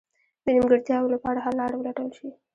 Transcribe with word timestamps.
د 0.45 0.45
نیمګړتیاوو 0.55 1.13
لپاره 1.15 1.43
حل 1.45 1.55
لاره 1.59 1.75
ولټول 1.77 2.09
شي. 2.17 2.29